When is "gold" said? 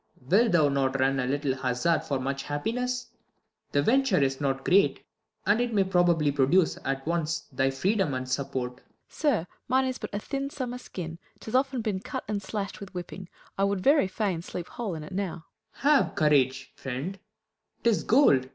18.03-18.47